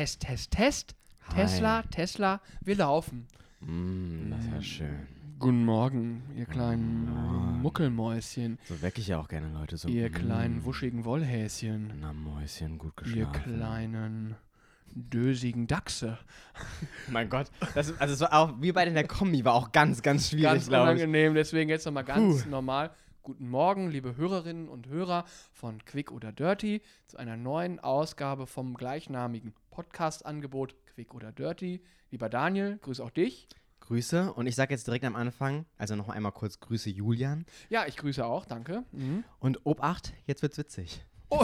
[0.00, 0.94] Test, Test, Test.
[1.28, 1.34] Hi.
[1.42, 3.26] Tesla, Tesla, wir laufen.
[3.60, 5.06] Mm, das ja schön.
[5.38, 7.60] Guten Morgen, ihr kleinen Morgen.
[7.60, 9.88] Muckelmäuschen, So wecke ich ja auch gerne Leute so.
[9.88, 13.42] ihr mm, kleinen wuschigen Wollhäschen, Na, Mäuschen, gut ihr geschlafen.
[13.42, 14.36] kleinen
[14.94, 16.16] dösigen Dachse.
[17.10, 17.50] Mein Gott.
[17.74, 20.44] Das, also es war auch, wir beide in der Kombi war auch ganz, ganz schwierig,
[20.44, 22.48] Ganz unangenehm, deswegen jetzt nochmal ganz Puh.
[22.48, 22.90] normal.
[23.22, 28.74] Guten Morgen, liebe Hörerinnen und Hörer von Quick oder Dirty, zu einer neuen Ausgabe vom
[28.74, 31.82] gleichnamigen Podcast-Angebot Quick oder Dirty.
[32.10, 33.46] Lieber Daniel, grüße auch dich.
[33.80, 37.86] Grüße und ich sage jetzt direkt am Anfang, also noch einmal kurz Grüße Julian Ja,
[37.86, 38.84] ich grüße auch, danke.
[38.92, 39.24] Mhm.
[39.38, 41.04] und Obacht, jetzt wird's witzig.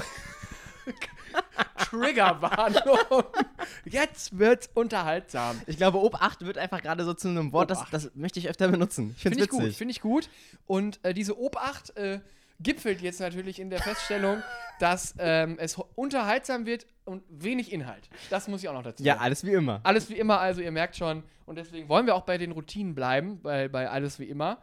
[1.89, 3.25] Triggerwarnung.
[3.85, 5.61] Jetzt wird's unterhaltsam.
[5.67, 8.69] Ich glaube, Obacht wird einfach gerade so zu einem Wort, das, das möchte ich öfter
[8.69, 9.15] benutzen.
[9.17, 10.29] Ich finde es ich gut, finde ich gut.
[10.67, 12.21] Und äh, diese Obacht äh,
[12.61, 14.43] gipfelt jetzt natürlich in der Feststellung,
[14.81, 18.09] dass ähm, es unterhaltsam wird und wenig Inhalt.
[18.31, 19.25] Das muss ich auch noch dazu ja, sagen.
[19.25, 19.81] alles wie immer.
[19.85, 21.23] Alles wie immer, also ihr merkt schon.
[21.45, 24.59] Und deswegen wollen wir auch bei den Routinen bleiben, bei, bei alles wie immer.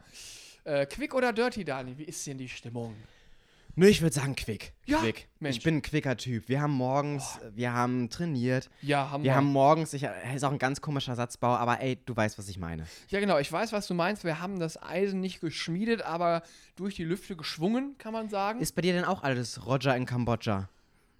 [0.64, 1.96] Äh, quick oder dirty, Dani?
[1.96, 2.94] Wie ist denn die Stimmung?
[3.76, 4.72] Nö, ich würde sagen Quick.
[4.86, 5.28] Ja, Quick.
[5.40, 5.56] Mensch.
[5.56, 6.48] Ich bin ein quicker Typ.
[6.48, 8.70] Wir haben morgens, wir haben trainiert.
[8.82, 9.30] Ja, haben wir.
[9.30, 12.48] Wir haben morgens, ich, ist auch ein ganz komischer Satzbau, aber ey, du weißt, was
[12.48, 12.86] ich meine.
[13.08, 14.22] ja, genau, ich weiß, was du meinst.
[14.22, 16.42] Wir haben das Eisen nicht geschmiedet, aber
[16.76, 18.60] durch die Lüfte geschwungen, kann man sagen.
[18.60, 20.68] Ist bei dir denn auch alles Roger in Kambodscha?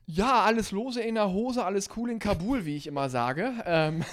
[0.07, 3.55] ja, alles lose in der Hose, alles cool in Kabul, wie ich immer sage.
[3.65, 4.05] Ähm,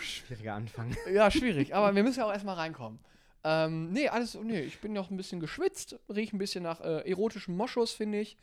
[0.00, 0.94] Schwieriger Anfang.
[1.12, 2.98] Ja, schwierig, aber wir müssen ja auch erstmal reinkommen.
[3.44, 7.08] Ähm, nee, alles, nee, ich bin noch ein bisschen geschwitzt, rieche ein bisschen nach äh,
[7.08, 8.36] erotischem Moschus, finde ich.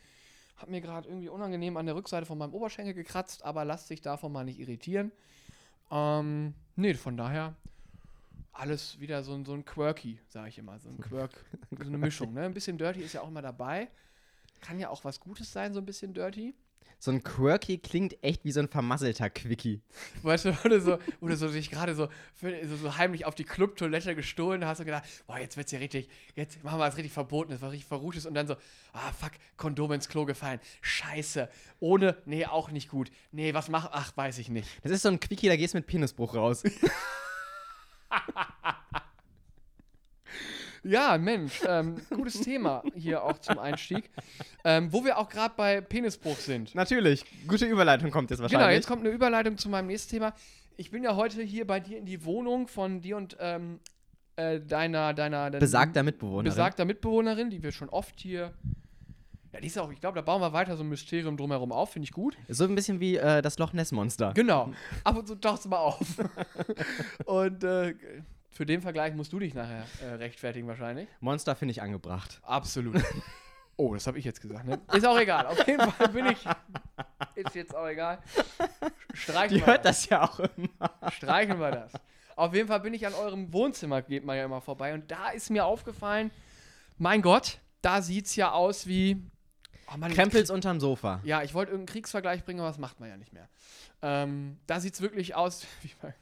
[0.57, 4.01] Hab mir gerade irgendwie unangenehm an der Rückseite von meinem Oberschenkel gekratzt, aber lasst sich
[4.01, 5.11] davon mal nicht irritieren.
[5.91, 7.55] Ähm, nee, von daher
[8.53, 10.79] alles wieder so, ein- so ein Quirky, sage ich immer.
[10.79, 11.31] So ein Quirk,
[11.77, 12.33] so eine Mischung.
[12.33, 12.43] Ne?
[12.43, 13.89] Ein bisschen Dirty ist ja auch immer dabei.
[14.61, 16.53] Kann ja auch was Gutes sein, so ein bisschen Dirty.
[17.05, 19.79] So ein Quirky klingt echt wie so ein vermasselter Quickie.
[20.23, 22.09] Weißt du, wo du so, du so dich gerade so,
[22.41, 26.09] so, so heimlich auf die Clubtoilette gestohlen hast und gedacht, boah, jetzt wird's hier richtig,
[26.33, 28.55] jetzt machen wir was richtig Verbotenes, was richtig Verruchtes und dann so,
[28.93, 30.59] ah, fuck, Kondom ins Klo gefallen.
[30.81, 31.47] Scheiße.
[31.79, 33.11] Ohne, nee, auch nicht gut.
[33.31, 34.67] Nee, was mach, ach, weiß ich nicht.
[34.81, 36.63] Das ist so ein Quickie, da gehst du mit Penisbruch raus.
[40.85, 44.09] Ja, Mensch, ähm, gutes Thema hier auch zum Einstieg.
[44.63, 46.75] Ähm, wo wir auch gerade bei Penisbruch sind.
[46.75, 47.25] Natürlich.
[47.47, 48.65] Gute Überleitung kommt jetzt wahrscheinlich.
[48.67, 50.33] Genau, jetzt kommt eine Überleitung zu meinem nächsten Thema.
[50.77, 53.79] Ich bin ja heute hier bei dir in die Wohnung von dir und ähm,
[54.35, 56.43] äh, deiner, deiner, deiner Besagter Mitbewohner.
[56.43, 58.53] besagter Mitbewohnerin, die wir schon oft hier.
[59.53, 61.93] Ja, die ist auch, ich glaube, da bauen wir weiter so ein Mysterium drumherum auf,
[61.93, 62.37] finde ich gut.
[62.47, 64.33] So ein bisschen wie äh, das Loch Ness Monster.
[64.35, 64.71] Genau.
[65.03, 65.99] Ab und zu taucht es mal auf.
[67.25, 67.95] und äh,
[68.55, 71.09] für den Vergleich musst du dich nachher äh, rechtfertigen, wahrscheinlich.
[71.19, 72.39] Monster finde ich angebracht.
[72.43, 73.03] Absolut.
[73.77, 74.79] Oh, das habe ich jetzt gesagt, ne?
[74.93, 75.47] Ist auch egal.
[75.47, 76.37] Auf jeden Fall bin ich.
[77.35, 78.19] Ist jetzt auch egal.
[79.13, 81.11] Streichen Die wir hört das ja auch immer.
[81.11, 81.91] Streichen wir das.
[82.37, 84.93] Auf jeden Fall bin ich an eurem Wohnzimmer, geht man ja immer vorbei.
[84.93, 86.31] Und da ist mir aufgefallen,
[86.97, 89.21] mein Gott, da sieht es ja aus wie.
[89.93, 91.19] Oh Mann, Krempels unterm Sofa.
[91.25, 93.49] Ja, ich wollte irgendeinen Kriegsvergleich bringen, aber das macht man ja nicht mehr.
[94.01, 96.13] Ähm, da sieht es wirklich aus wie bei.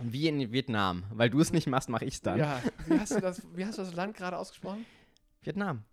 [0.00, 1.04] Wie in Vietnam.
[1.10, 2.38] Weil du es nicht machst, mache ich es dann.
[2.38, 4.84] Ja, wie hast, du das, wie hast du das Land gerade ausgesprochen?
[5.42, 5.84] Vietnam.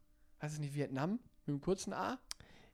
[0.41, 1.11] Heißt es nicht Vietnam?
[1.45, 2.19] Mit einem kurzen A?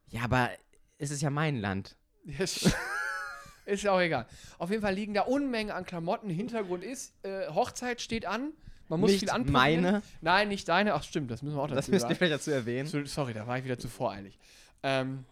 [0.07, 0.49] Ja, aber
[0.97, 1.95] es ist ja mein Land.
[2.25, 2.75] Ist,
[3.65, 4.27] ist ja auch egal.
[4.57, 6.29] Auf jeden Fall liegen da Unmengen an Klamotten.
[6.29, 8.51] Hintergrund ist, äh, Hochzeit steht an.
[8.89, 9.81] Man muss Nicht viel anprobieren.
[9.81, 10.01] meine.
[10.21, 10.93] Nein, nicht deine.
[10.93, 12.87] Ach stimmt, das müssen wir auch Das dazu müsst ihr vielleicht dazu erwähnen.
[12.87, 14.37] So- Sorry, da war ich wieder zu voreilig.
[14.83, 15.23] Ähm,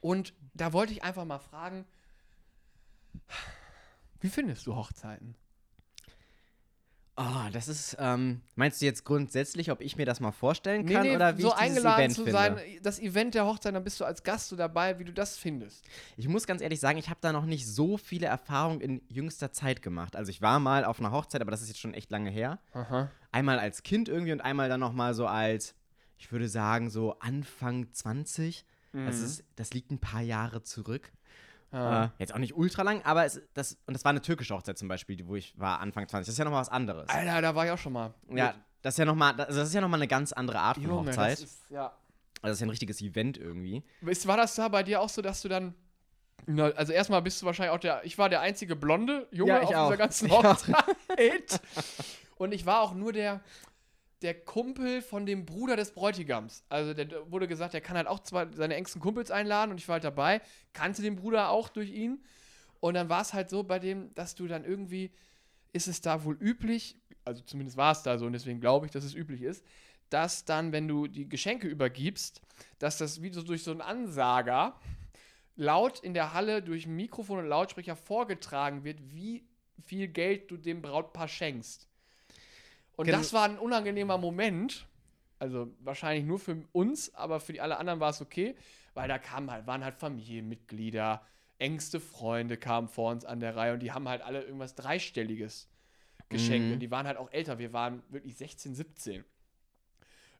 [0.00, 1.84] und da wollte ich einfach mal fragen,
[4.22, 5.36] wie findest du Hochzeiten?
[7.14, 11.06] Oh, das ist, ähm, meinst du jetzt grundsätzlich, ob ich mir das mal vorstellen kann
[11.10, 12.32] oder wie so ich dieses eingeladen Event zu finde?
[12.32, 15.36] sein, das Event der Hochzeit, dann bist du als Gast so dabei, wie du das
[15.36, 15.84] findest.
[16.16, 19.52] Ich muss ganz ehrlich sagen, ich habe da noch nicht so viele Erfahrungen in jüngster
[19.52, 20.16] Zeit gemacht.
[20.16, 22.60] Also ich war mal auf einer Hochzeit, aber das ist jetzt schon echt lange her.
[22.72, 23.10] Aha.
[23.30, 25.74] Einmal als Kind irgendwie und einmal dann noch mal so als,
[26.16, 28.64] ich würde sagen, so Anfang 20.
[28.92, 31.12] Das, ist, das liegt ein paar Jahre zurück.
[31.72, 32.04] Ah.
[32.04, 34.76] Äh, jetzt auch nicht ultra lang, aber es, das, und das war eine türkische Hochzeit
[34.76, 36.26] zum Beispiel, wo ich war Anfang 20.
[36.26, 37.08] Das ist ja noch mal was anderes.
[37.08, 38.12] Alter, da war ich auch schon mal.
[38.30, 40.76] Ja, das ist ja noch mal, das, ist ja noch mal eine ganz andere Art
[40.76, 41.32] von Junge, Hochzeit.
[41.32, 41.86] das ist, ja.
[41.86, 41.96] also
[42.42, 43.82] das ist ja ein richtiges Event irgendwie.
[44.02, 45.74] War das da bei dir auch so, dass du dann.
[46.74, 48.04] Also erstmal bist du wahrscheinlich auch der.
[48.04, 49.86] Ich war der einzige blonde Junge Ja, ich auf auch.
[49.86, 50.30] dieser ganzen.
[50.30, 51.60] Hochzeit.
[52.36, 53.40] Und ich war auch nur der,
[54.22, 56.64] der Kumpel von dem Bruder des Bräutigams.
[56.68, 59.88] Also der wurde gesagt, der kann halt auch zwei, seine engsten Kumpels einladen und ich
[59.88, 60.40] war halt dabei,
[60.72, 62.22] kannte den Bruder auch durch ihn.
[62.80, 65.12] Und dann war es halt so bei dem, dass du dann irgendwie,
[65.72, 68.92] ist es da wohl üblich, also zumindest war es da so und deswegen glaube ich,
[68.92, 69.64] dass es üblich ist,
[70.10, 72.42] dass dann, wenn du die Geschenke übergibst,
[72.78, 74.78] dass das wie so durch so einen Ansager
[75.56, 79.46] laut in der Halle durch Mikrofon und Lautsprecher vorgetragen wird, wie
[79.84, 81.88] viel Geld du dem Brautpaar schenkst.
[82.96, 84.86] Und Gen- das war ein unangenehmer Moment.
[85.38, 88.54] Also wahrscheinlich nur für uns, aber für die alle anderen war es okay,
[88.94, 91.20] weil da kamen halt, waren halt Familienmitglieder,
[91.58, 95.68] engste Freunde kamen vor uns an der Reihe und die haben halt alle irgendwas Dreistelliges
[96.28, 96.68] geschenkt.
[96.68, 96.74] Mhm.
[96.74, 97.58] Und die waren halt auch älter.
[97.58, 99.24] Wir waren wirklich 16, 17.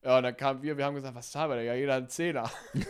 [0.04, 1.66] Ja, und dann kamen wir, wir haben gesagt, was zahlen wir denn?
[1.66, 2.50] Ja, jeder einen Zehner.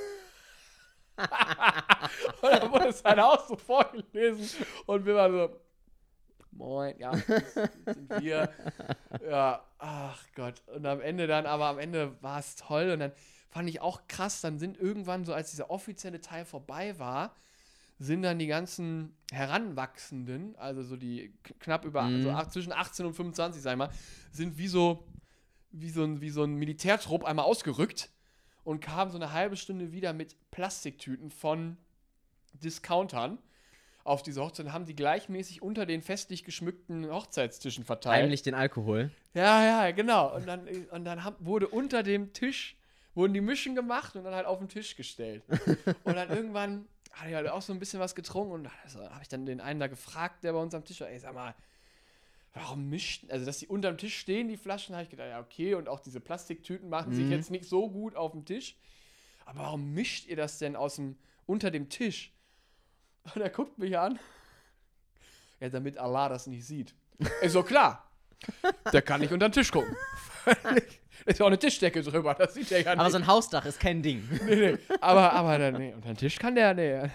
[1.17, 5.61] und dann wurde es halt auch so vorgelesen und wir waren so,
[6.63, 7.11] moin, ja,
[7.85, 8.49] das sind wir.
[9.29, 10.63] Ja, ach Gott.
[10.75, 13.13] Und am Ende dann, aber am Ende war es toll und dann
[13.49, 17.35] fand ich auch krass, dann sind irgendwann so, als dieser offizielle Teil vorbei war,
[17.99, 22.23] sind dann die ganzen Heranwachsenden, also so die knapp über, Mhm.
[22.23, 23.91] so ach, zwischen 18 und 25, sag ich mal,
[24.33, 25.05] sind wie so,
[25.71, 28.11] wie so ein, wie so ein Militärtrupp einmal ausgerückt
[28.65, 31.77] und kamen so eine halbe Stunde wieder mit Plastiktüten von
[32.55, 33.39] Discountern
[34.05, 38.23] auf diese Hochzeit und haben die gleichmäßig unter den festlich geschmückten Hochzeitstischen verteilt.
[38.23, 39.11] Heimlich den Alkohol.
[39.35, 40.35] Ja, ja, genau.
[40.35, 42.77] Und dann, und dann haben, wurde unter dem Tisch,
[43.15, 45.43] wurden die Mischen gemacht und dann halt auf den Tisch gestellt.
[46.05, 49.23] und dann irgendwann hatte ich halt auch so ein bisschen was getrunken und also, habe
[49.23, 51.55] ich dann den einen da gefragt, der bei uns am Tisch war, ey, sag mal,
[52.55, 55.75] warum mischt, also dass die unterm Tisch stehen, die Flaschen, habe ich gedacht, ja, okay,
[55.75, 57.33] und auch diese Plastiktüten machen sich Mhm.
[57.33, 58.77] jetzt nicht so gut auf dem Tisch.
[59.45, 61.17] Aber warum mischt ihr das denn aus dem,
[61.47, 62.33] unter dem Tisch?
[63.35, 64.19] Und er guckt mich an.
[65.61, 66.95] Ja, damit Allah das nicht sieht.
[67.41, 68.09] Ist so klar.
[68.93, 69.97] Der kann nicht unter den Tisch gucken.
[70.45, 70.51] Da
[71.27, 73.01] ist ja auch eine Tischdecke drüber, das sieht er ja nicht.
[73.01, 74.29] Aber so ein Hausdach ist kein Ding.
[74.47, 74.79] nee, nee.
[75.01, 77.09] Aber, aber dann, nee, unter den Tisch kann der, nee.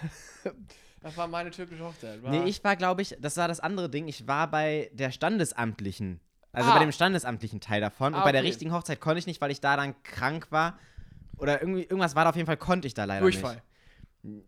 [1.00, 2.22] Das war meine türkische Hochzeit.
[2.22, 4.08] War, Nee, ich war, glaube ich, das war das andere Ding.
[4.08, 6.18] Ich war bei der standesamtlichen.
[6.52, 6.74] Also Ah.
[6.74, 8.14] bei dem standesamtlichen Teil davon.
[8.14, 8.48] Ah, und bei der okay.
[8.48, 10.76] richtigen Hochzeit konnte ich nicht, weil ich da dann krank war.
[11.36, 13.54] Oder irgendwie, irgendwas war da auf jeden Fall, konnte ich da leider Durchfall.
[13.56, 13.64] nicht.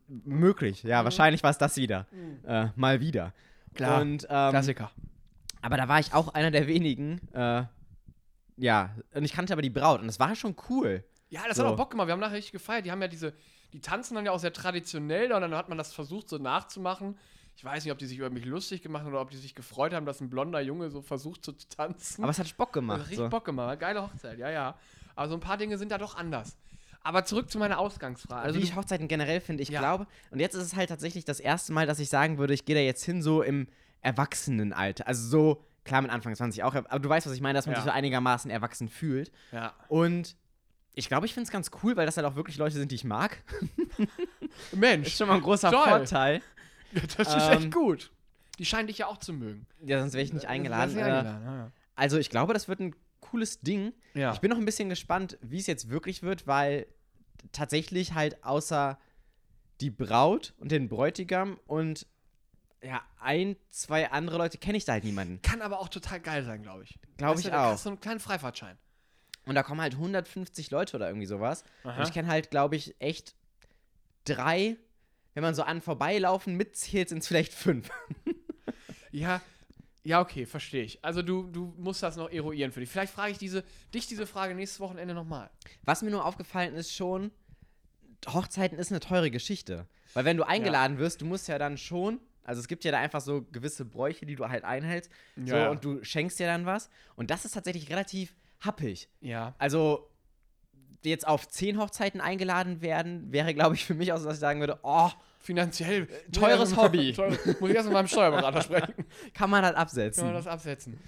[0.08, 2.06] Möglich, ja, wahrscheinlich war es das wieder.
[2.46, 3.26] Äh, mal wieder.
[3.72, 3.74] Mhm.
[3.74, 4.00] Klar.
[4.00, 4.90] Und, ähm, Klassiker.
[5.62, 7.20] aber da war ich auch einer der wenigen.
[7.32, 7.64] Äh,
[8.56, 11.04] ja, und ich kannte aber die Braut und das war schon cool.
[11.30, 11.64] Ja, das so.
[11.64, 12.08] hat auch Bock gemacht.
[12.08, 12.84] Wir haben nachher richtig gefeiert.
[12.84, 13.32] Die haben ja diese,
[13.72, 17.16] die tanzen dann ja auch sehr traditionell und dann hat man das versucht so nachzumachen.
[17.56, 19.54] Ich weiß nicht, ob die sich über mich lustig gemacht haben oder ob die sich
[19.54, 22.22] gefreut haben, dass ein blonder Junge so versucht so zu tanzen.
[22.24, 23.00] Aber es hat Bock gemacht.
[23.00, 23.28] hat richtig So.
[23.28, 23.78] Bock gemacht.
[23.80, 24.74] Geile Hochzeit, ja, ja.
[25.14, 26.56] Aber so ein paar Dinge sind da doch anders.
[27.02, 28.42] Aber zurück zu meiner Ausgangsfrage.
[28.42, 29.80] Also Wie ich Hochzeiten generell finde, ich Ja.
[29.80, 30.06] glaube.
[30.30, 32.74] Und jetzt ist es halt tatsächlich das erste Mal, dass ich sagen würde, ich gehe
[32.76, 33.68] da jetzt hin, so im
[34.02, 35.06] Erwachsenenalter.
[35.06, 37.74] Also so, klar mit Anfang 20 auch, aber du weißt, was ich meine, dass man
[37.74, 37.80] Ja.
[37.80, 39.32] sich so einigermaßen erwachsen fühlt.
[39.52, 39.72] ja.
[39.88, 40.36] Und
[40.94, 42.96] ich glaube, ich finde es ganz cool, weil das halt auch wirklich Leute sind, die
[42.96, 43.38] ich mag.
[44.72, 45.82] Mensch, Ist schon mal ein großer Toll.
[45.88, 46.42] Vorteil.
[47.16, 48.10] das ist Ähm, echt gut.
[48.58, 49.66] Die scheinen dich ja auch zu mögen.
[49.84, 50.96] Ja, sonst wäre ich nicht eingeladen.
[50.96, 52.94] Äh, eingeladen, ja, also ich glaube, das wird ein
[53.30, 53.92] cooles Ding.
[54.14, 54.32] ja.
[54.32, 56.86] Ich bin noch ein bisschen gespannt, wie es jetzt wirklich wird, weil
[57.52, 58.98] tatsächlich halt außer
[59.80, 62.06] die Braut und den Bräutigam und
[62.82, 65.40] ja, ein, zwei andere Leute kenne ich da halt niemanden.
[65.42, 66.98] Kann aber auch total geil sein, glaube ich.
[67.18, 67.80] Glaube Weißt ich du, auch.
[67.80, 68.76] du einen kleinen Freifahrtschein.
[69.46, 71.64] Und da kommen halt 150 Leute oder irgendwie sowas.
[71.84, 71.98] Aha.
[71.98, 73.34] Und ich kenne halt, glaube ich, echt
[74.24, 74.76] drei.
[75.34, 77.90] Wenn man so an vorbeilaufen mitzählt, sind es vielleicht fünf.
[79.12, 79.40] Ja,
[80.02, 81.04] ja, okay, verstehe ich.
[81.04, 82.88] Also du, du musst das noch eruieren für dich.
[82.88, 85.50] Vielleicht frage ich diese, dich diese Frage nächstes Wochenende nochmal.
[85.82, 87.30] Was mir nur aufgefallen ist schon,
[88.26, 89.86] Hochzeiten ist eine teure Geschichte.
[90.14, 92.98] Weil wenn du eingeladen wirst, du musst ja dann schon, also es gibt ja da
[92.98, 95.10] einfach so gewisse Bräuche, die du halt einhältst.
[95.36, 95.70] so, Ja, ja.
[95.70, 96.90] Und du schenkst dir dann was.
[97.16, 99.08] Und das ist tatsächlich relativ happig.
[99.20, 99.54] Ja.
[99.58, 100.10] Also
[101.04, 104.40] jetzt auf zehn Hochzeiten eingeladen werden, wäre, glaube ich, für mich auch so, dass ich
[104.40, 106.06] sagen würde, oh, Finanziell.
[106.32, 107.12] teures Hobby.
[107.12, 108.94] Teures, muss ich erst mit meinem Steuerberater sprechen.
[109.34, 110.32] kann man halt Kann man absetzen.
[110.32, 111.00] das absetzen?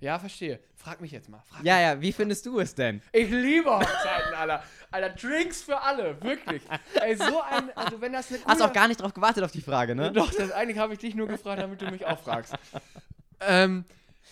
[0.00, 0.58] Ja, verstehe.
[0.74, 1.40] Frag mich jetzt mal.
[1.48, 3.00] Frag Ja, ja, wie findest du es denn?
[3.12, 4.64] Ich liebe Hochzeiten, Alter.
[4.90, 6.62] Alter, Drinks für alle, wirklich.
[7.00, 9.60] Ey, so ein, also wenn das eine Hast auch gar nicht drauf gewartet auf die
[9.60, 10.10] Frage, ne?
[10.10, 12.54] Doch, das eigentlich habe ich dich nur gefragt, damit du mich auch fragst.
[13.40, 13.84] ähm,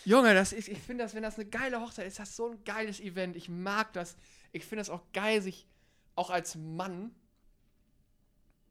[0.05, 2.65] Junge, das ist, ich finde das, wenn das eine geile Hochzeit ist, das so ein
[2.65, 3.37] geiles Event.
[3.37, 4.17] Ich mag das.
[4.51, 5.69] Ich finde das auch geil, sich
[6.17, 7.13] auch als Mann.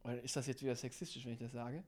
[0.03, 1.83] Oder ist das jetzt wieder sexistisch, wenn ich das sage?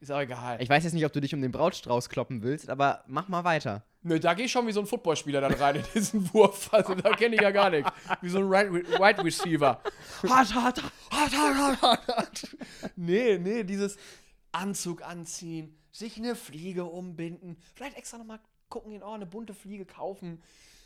[0.00, 0.60] Ist auch egal.
[0.60, 3.44] Ich weiß jetzt nicht, ob du dich um den Brautstrauß kloppen willst, aber mach mal
[3.44, 3.84] weiter.
[4.02, 6.72] Nö, da gehe ich schon wie so ein Footballspieler dann rein in diesen Wurf.
[6.74, 7.90] Also da kenne ich ja gar nichts.
[8.20, 9.80] Wie so ein Right- Wide Receiver.
[10.28, 12.56] Hart, hart, hart, hart, hart, hart.
[12.96, 13.96] Nee, nee, dieses
[14.52, 19.86] Anzug anziehen, sich eine Fliege umbinden, vielleicht extra nochmal gucken gehen, oh, eine bunte Fliege
[19.86, 20.42] kaufen,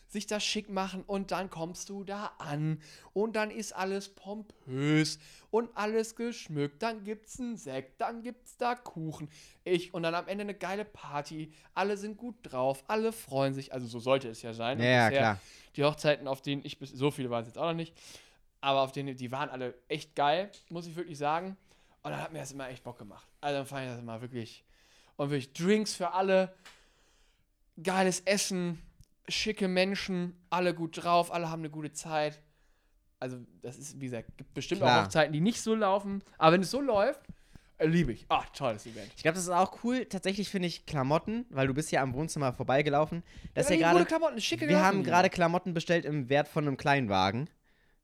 [0.09, 2.81] sich das schick machen und dann kommst du da an
[3.12, 5.19] und dann ist alles pompös
[5.50, 6.83] und alles geschmückt.
[6.83, 9.29] Dann gibt's einen Sekt, dann gibt's da Kuchen.
[9.65, 11.53] Ich und dann am Ende eine geile Party.
[11.75, 13.73] Alle sind gut drauf, alle freuen sich.
[13.73, 14.81] Also so sollte es ja sein.
[14.81, 15.41] Ja, ja, klar.
[15.77, 17.95] Die Hochzeiten, auf denen ich bis so viele waren es jetzt auch noch nicht,
[18.61, 21.57] aber auf denen die waren alle echt geil, muss ich wirklich sagen.
[22.03, 23.29] Und dann hat mir das immer echt Bock gemacht.
[23.41, 24.65] Also dann fand ich das immer wirklich.
[25.17, 26.55] Und wirklich Drinks für alle,
[27.83, 28.81] geiles Essen,
[29.29, 32.41] schicke Menschen, alle gut drauf, alle haben eine gute Zeit.
[33.21, 35.01] Also, das ist, wie gesagt, gibt bestimmt Klar.
[35.01, 36.23] auch Hochzeiten, die nicht so laufen.
[36.39, 37.21] Aber wenn es so läuft,
[37.79, 38.27] äh, liebe ich.
[38.29, 39.11] Ach, tolles Event.
[39.17, 40.05] Ich glaube, das ist auch cool.
[40.05, 43.23] Tatsächlich finde ich Klamotten, weil du bist ja am Wohnzimmer vorbeigelaufen.
[43.55, 44.05] Das ist die ja gerade.
[44.05, 47.49] Klamotten, schicke Wir haben gerade Klamotten bestellt im Wert von einem Kleinwagen.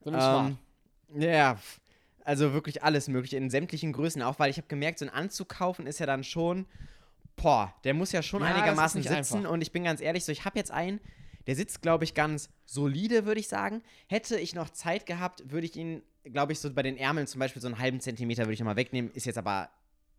[0.04, 0.52] So Smart.
[1.12, 1.58] Ähm, ja,
[2.24, 5.48] also wirklich alles mögliche in sämtlichen Größen auch, weil ich habe gemerkt, so einen Anzug
[5.48, 6.66] kaufen ist ja dann schon,
[7.36, 9.50] boah, der muss ja schon Ja, einigermaßen sitzen einfach.
[9.50, 11.00] und ich bin ganz ehrlich, so ich habe jetzt einen,
[11.46, 13.82] der sitzt, glaube ich, ganz solide, würde ich sagen.
[14.08, 17.38] Hätte ich noch Zeit gehabt, würde ich ihn, glaube ich, so bei den Ärmeln zum
[17.38, 19.68] Beispiel so einen halben Zentimeter würde ich nochmal wegnehmen, ist jetzt aber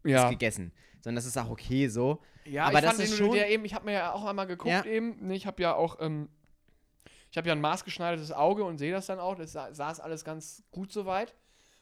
[0.03, 0.29] ja.
[0.29, 0.71] gegessen.
[1.01, 2.21] Sondern das ist auch okay so.
[2.45, 4.69] Ja, Aber ich das ist schon- der eben, ich habe mir ja auch einmal geguckt
[4.71, 4.85] Ja.
[4.85, 6.29] eben, ne, ich habe ja auch, ähm,
[7.31, 10.23] ich habe ja ein maßgeschneidertes Auge und sehe das dann auch, das sa- saß alles
[10.23, 11.33] ganz gut soweit,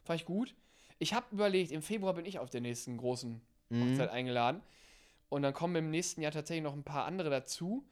[0.03, 0.55] fand ich gut.
[0.99, 3.91] Ich habe überlegt, im Februar bin ich auf der nächsten großen Mhm.
[3.91, 4.61] Hochzeit eingeladen
[5.33, 7.85] und dann kommen im nächsten Jahr tatsächlich noch ein paar andere dazu.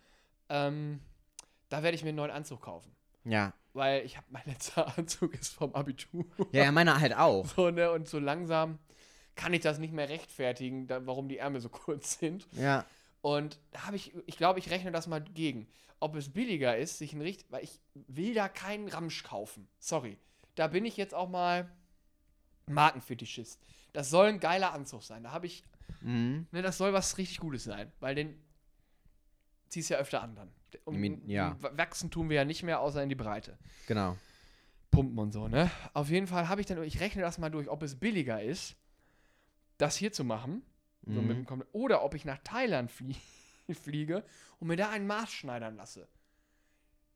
[0.50, 1.00] Ähm,
[1.70, 3.54] da werde ich mir einen neuen Anzug kaufen, Ja.
[3.74, 6.26] weil ich habe, mein letzter Anzug ist vom Abitur.
[6.52, 7.46] Ja, ja, meiner halt auch.
[7.48, 8.80] So, ne, und so langsam
[9.36, 12.48] kann ich das nicht mehr rechtfertigen, da, warum die Ärmel so kurz sind.
[12.54, 12.86] Ja.
[13.22, 15.68] Und da habe ich, ich glaube, ich rechne das mal gegen.
[16.00, 19.68] Ob es billiger ist, sich ein richtig, weil ich will da keinen Ramsch kaufen.
[19.78, 20.18] Sorry.
[20.56, 21.72] Da bin ich jetzt auch mal
[22.68, 23.60] Markenfetischist.
[23.94, 25.24] Das soll ein geiler Anzug sein.
[25.24, 25.64] Da habe ich,
[26.02, 26.48] Mhm.
[26.52, 28.42] ne, das soll was richtig Gutes sein, weil den
[29.70, 30.52] ziehst ja öfter an dann.
[30.90, 31.58] Min- ja.
[31.60, 33.58] Wachsen tun wir ja nicht mehr, außer in die Breite.
[33.88, 34.18] Genau.
[34.90, 35.70] Pumpen und so, ne?
[35.94, 38.76] Auf jeden Fall habe ich dann, ich rechne das mal durch, ob es billiger ist,
[39.78, 40.64] das hier zu machen.
[41.06, 41.46] So mit Mhm.
[41.46, 43.16] dem Kom- oder ob ich nach Thailand flie
[43.74, 44.24] fliege
[44.60, 46.08] und mir da einen Maß schneidern lasse.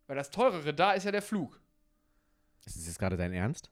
[0.08, 1.60] Weil das teurere da ist ja der Flug.
[2.66, 3.70] Ist das jetzt gerade dein Ernst?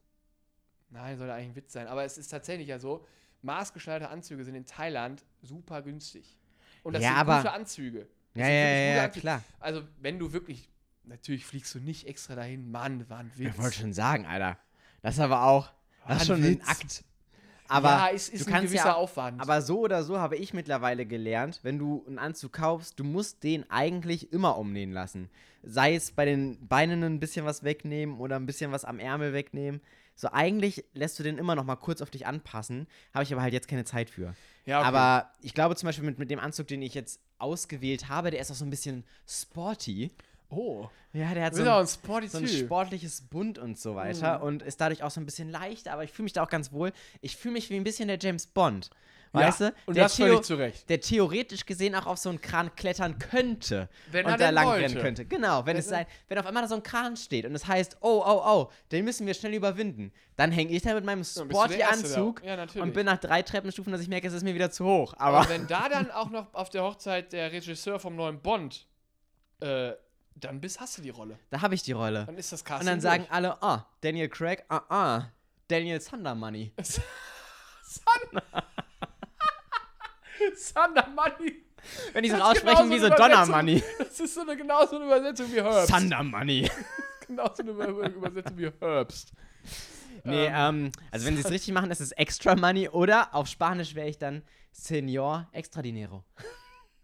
[0.90, 1.88] Nein, soll ja eigentlich ein Witz sein.
[1.88, 3.06] Aber es ist tatsächlich ja so,
[3.44, 6.38] maßgeschneiderte Anzüge sind in Thailand super günstig.
[6.84, 8.08] Und das Ja, sind aber- gute Anzüge.
[8.34, 9.22] Das Ja, ja, ja, Anzüge.
[9.22, 9.44] klar.
[9.60, 10.70] Also, wenn du wirklich,
[11.04, 12.72] natürlich fliegst du nicht extra dahin.
[12.72, 13.52] Mann, war ein Witz.
[13.56, 14.58] Ich wollte schon sagen, Alter.
[15.02, 15.72] Das ist aber auch.
[16.08, 16.68] Das ist ein schon ein Witz.
[16.68, 17.04] Akt.
[17.70, 19.42] Aber ja, es ist du ein kannst gewisser ja, Aufwand.
[19.42, 23.44] Aber so oder so habe ich mittlerweile gelernt, wenn du einen Anzug kaufst, du musst
[23.44, 25.30] den eigentlich immer umnähen lassen.
[25.64, 29.32] Sei es bei den Beinen ein bisschen was wegnehmen oder ein bisschen was am Ärmel
[29.34, 29.82] wegnehmen.
[30.16, 32.88] So eigentlich lässt du den immer noch mal kurz auf dich anpassen.
[33.14, 34.36] Habe ich aber halt jetzt keine Zeit für.
[34.66, 34.88] ja, okay.
[34.88, 38.40] Aber ich glaube zum Beispiel mit, mit dem Anzug, den ich jetzt ausgewählt habe, der
[38.40, 40.12] ist auch so ein bisschen sporty.
[40.56, 40.90] Oh.
[41.14, 41.86] Ja, der hat so ein,
[42.28, 44.44] so ein sportliches Bund und so weiter Mhm.
[44.46, 46.72] und ist dadurch auch so ein bisschen leichter, aber ich fühle mich da auch ganz
[46.72, 46.92] wohl.
[47.22, 48.90] Ich fühle mich wie ein bisschen der James Bond.
[49.36, 49.74] Ja, Weißt du?
[49.88, 50.90] Und der, das Theo- völlig zu Recht.
[50.90, 54.68] der theoretisch gesehen auch auf so einen Kran klettern könnte Wenn und er da lang
[54.68, 54.84] wollte.
[54.86, 55.26] rennen könnte.
[55.26, 57.66] Genau, wenn Wenn es sein, wenn auf einmal da so ein Kran steht und es
[57.68, 61.20] heißt, oh, oh, oh, den müssen wir schnell überwinden, dann hänge ich da mit meinem
[61.20, 62.56] Ja, bist du der sporty Erste Anzug da.
[62.56, 65.16] Ja, und bin nach drei Treppenstufen, dass ich merke, es ist mir wieder zu hoch.
[65.18, 68.86] Aber Aber wenn da dann auch noch auf der Hochzeit der Regisseur vom neuen Bond,
[69.62, 69.94] äh,
[70.36, 71.38] dann bist, hast du die Rolle.
[71.50, 72.26] da habe ich die Rolle.
[72.26, 73.32] Dann ist das Und Casting dann sagen durch.
[73.34, 75.32] alle, ah, Daniel Craig, ah, ah,
[75.68, 76.72] Daniel Thunder Money.
[80.74, 81.64] Thunder Money.
[82.14, 83.46] Wenn die so ist aussprechen genauso wie so Donner.
[83.46, 83.84] Money.
[84.00, 85.90] Das ist so eine, genau so eine Übersetzung wie Herbst.
[85.94, 86.70] Thunder Money.
[87.28, 89.32] Genau so eine Über- Übersetzung wie Herbst.
[90.26, 90.54] Nee, Ähm,
[90.86, 94.10] ähm, also wenn sie es richtig machen, ist es Extra Money oder auf Spanisch wäre
[94.10, 96.24] ich dann Senor Extra Dinero.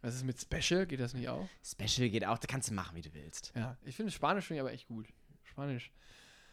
[0.02, 0.86] Was ist mit Special?
[0.86, 1.48] Geht das nicht auch?
[1.64, 3.52] Special geht auch, da kannst du machen, wie du willst.
[3.56, 5.08] Ja, ich finde Spanisch finde ich aber echt gut.
[5.44, 5.92] Spanisch.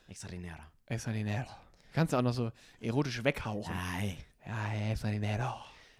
[0.09, 0.59] Extra Dinero.
[0.87, 1.47] Extra dinero.
[1.93, 2.51] Kannst du auch noch so
[2.81, 3.75] erotisch weghauchen.
[3.95, 4.17] Ei.
[4.47, 5.55] Ja, extra dinero.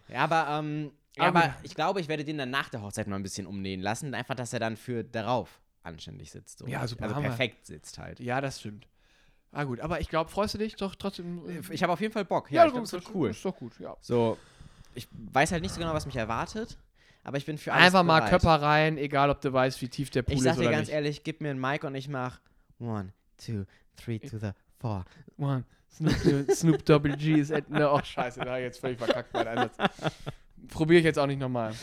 [0.09, 3.07] Ja, aber, ähm, ja, Ja, aber ich glaube, ich werde den dann nach der Hochzeit
[3.07, 4.15] mal ein bisschen umnähen lassen.
[4.15, 6.59] Einfach, dass er dann für darauf anständig sitzt.
[6.59, 6.67] So.
[6.67, 7.29] Ja, super, Also Hammer.
[7.29, 8.21] perfekt sitzt halt.
[8.21, 8.87] Ja, das stimmt.
[9.53, 11.49] Ah gut, aber ich glaube, freust du dich doch trotzdem?
[11.49, 12.51] äh, Ich habe auf jeden Fall Bock.
[12.51, 13.31] Ja, ich glaube, gut, das wird cool.
[13.31, 13.97] Ist doch gut, ja.
[14.01, 14.37] So,
[14.95, 16.77] ich weiß halt nicht so genau, was mich erwartet,
[17.27, 18.31] aber ich bin für alles Einfach mal bereit.
[18.31, 20.71] Körper rein, egal ob du weißt, wie tief der Pool Ich ist sag dir oder
[20.71, 20.95] ganz nicht.
[20.95, 22.41] ehrlich, gib mir ein Mic und ich mach
[22.79, 23.13] one,
[23.45, 23.65] two,
[23.97, 25.05] three to the four.
[25.37, 29.35] Mann, Snoop, Snoop Double G ist at, ne, oh scheiße, da ich jetzt völlig verkackt
[29.35, 29.77] mein Einsatz.
[30.69, 31.75] Probiere ich jetzt auch nicht nochmal.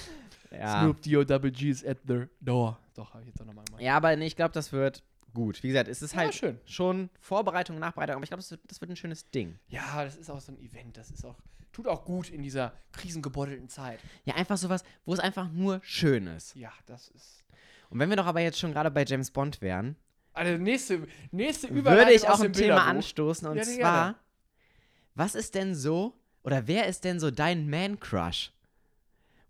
[0.51, 1.23] Ja, Snoop D.O.
[1.23, 2.79] Double G is at the door.
[2.95, 3.81] Doch, habe ich jetzt auch nochmal gemacht.
[3.81, 5.61] ja aber nee, ich glaube, das wird gut.
[5.63, 6.59] Wie gesagt, es ist Ja, halt schön.
[6.65, 9.59] schon Vorbereitung, Nachbereitung, aber ich glaube, das, wird- das wird ein schönes Ding.
[9.67, 10.97] Ja, das ist auch so ein Event.
[10.97, 11.35] Das ist auch,
[11.71, 13.99] tut auch gut in dieser krisengebeutelten Zeit.
[14.25, 16.55] Ja, einfach sowas, wo es einfach nur schön ist.
[16.55, 17.43] Ja, das ist.
[17.89, 19.95] Und wenn wir doch aber jetzt schon gerade bei James Bond wären,
[20.33, 24.15] Also nächste, nächste Überleitung würde ich auch ein Thema anstoßen und Ja, zwar, gerne.
[25.15, 28.51] was ist denn so, oder wer ist denn so dein Man-Crush?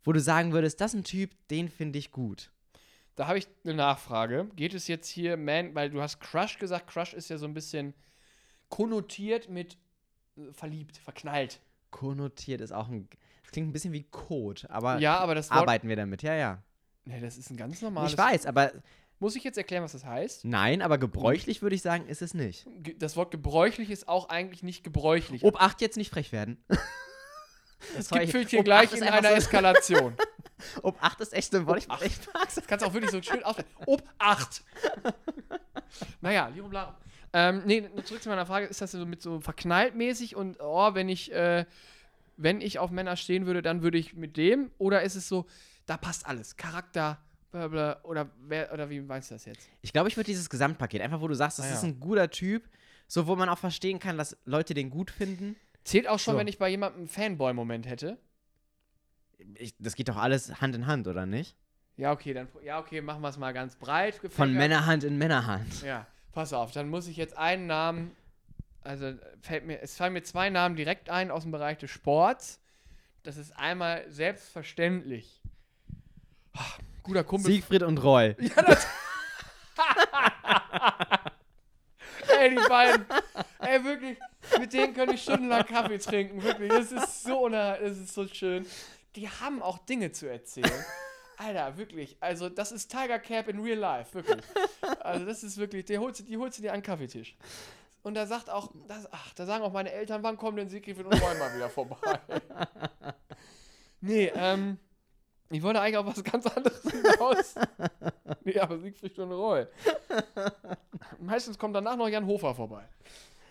[0.03, 2.51] Wo du sagen würdest, das ist ein Typ, den finde ich gut.
[3.15, 4.49] Da habe ich eine Nachfrage.
[4.55, 7.53] Geht es jetzt hier, Man, weil du hast Crush gesagt, Crush ist ja so ein
[7.53, 7.93] bisschen
[8.69, 9.77] konnotiert mit
[10.37, 11.59] äh, verliebt, verknallt.
[11.91, 13.07] konnotiert ist auch ein.
[13.43, 15.59] Das klingt ein bisschen wie Code, aber Ja, aber das Wort.
[15.59, 16.23] arbeiten wir damit.
[16.23, 16.63] Ja, ja.
[17.05, 18.13] Nee, das ist ein ganz normales.
[18.13, 18.71] ich weiß, aber
[19.19, 20.43] Muss ich jetzt erklären, was das heißt?
[20.45, 22.65] nein, aber gebräuchlich würde ich sagen, ist es nicht.
[22.97, 25.43] Das Wort gebräuchlich ist auch eigentlich nicht gebräuchlich.
[25.43, 26.63] Obacht, jetzt nicht frech werden.
[27.97, 30.15] es sorry, gipfelt hier gleich in einer so- Eskalation.
[30.81, 31.79] Obacht ist echt ein Wort.
[31.79, 32.55] Ich, ich mag's.
[32.55, 33.69] Das kannst du auch wirklich so schön aussprechen.
[33.85, 34.63] Obacht!
[36.21, 36.95] naja, Lirum Larum.
[37.35, 40.57] Ähm, nee, nur zurück zu meiner Frage, ist das so mit so verknallt mäßig und
[40.59, 41.65] oh, wenn ich, äh,
[42.37, 44.69] wenn ich auf Männer stehen würde, dann würde ich mit dem?
[44.77, 45.45] Oder ist es so,
[45.87, 46.57] da passt alles?
[46.57, 47.17] Charakter,
[47.51, 49.67] bla bla, oder wer, oder wie meinst du das jetzt?
[49.81, 51.75] Ich glaube, ich würde dieses Gesamtpaket, einfach wo du sagst, das Ah, ja.
[51.75, 52.69] ist ein guter Typ,
[53.07, 55.55] so wo man auch verstehen kann, dass Leute den gut finden.
[55.83, 56.39] Zählt auch schon, So.
[56.39, 58.17] wenn ich bei jemandem einen Fanboy-Moment hätte.
[59.55, 61.55] Ich, das geht doch alles Hand in Hand, oder nicht?
[61.95, 64.33] Ja, okay, dann ja, okay, machen wir es mal ganz breit gefächert.
[64.33, 65.83] Von Männerhand in Männerhand.
[65.83, 68.15] Ja, pass auf, dann muss ich jetzt einen Namen,
[68.81, 72.59] also fällt mir, es fallen mir zwei Namen direkt ein aus dem Bereich des Sports.
[73.21, 75.41] Das ist einmal selbstverständlich.
[76.53, 76.65] Ah,
[77.03, 77.51] Guter Kumpel.
[77.51, 78.35] Siegfried und Roy.
[78.39, 78.87] Ja, das
[82.39, 83.05] Ey, die beiden.
[83.59, 84.17] Ey, wirklich,
[84.59, 86.43] mit denen könnte ich stundenlang Kaffee trinken.
[86.43, 88.65] Wirklich, das ist so, das ist so schön.
[89.15, 90.71] Die haben auch Dinge zu erzählen.
[91.37, 92.15] Alter, wirklich.
[92.19, 94.41] Also, das ist Tiger Cap in real life, wirklich.
[95.01, 97.35] Also, das ist wirklich, die holst, du- die holst du dir an den Kaffeetisch.
[98.03, 100.99] Und da sagt auch, das, ach, da sagen auch meine Eltern, wann kommt denn Siegfried
[101.05, 101.97] und Roy mal wieder vorbei?
[104.01, 104.77] nee, ähm,
[105.49, 107.55] ich wollte eigentlich auf was ganz anderes hinaus.
[108.43, 109.65] nee, aber Siegfried und Roy.
[111.19, 112.87] Meistens kommt danach noch Jan Hofer vorbei.